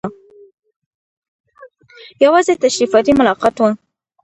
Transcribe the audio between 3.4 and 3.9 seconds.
وو.